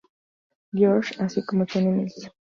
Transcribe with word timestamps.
George, 0.73 1.13
así 1.19 1.45
como 1.45 1.67
Tony 1.67 1.89
Miles. 1.89 2.31